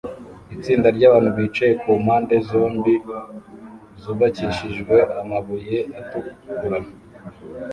[0.55, 2.93] Itsinda ryabantu bicaye kumpande zombi
[4.01, 6.79] zubakishijwe amabuye atukura